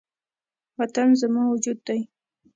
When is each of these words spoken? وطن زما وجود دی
وطن 0.77 1.07
زما 1.21 1.43
وجود 1.53 1.79
دی 1.87 1.99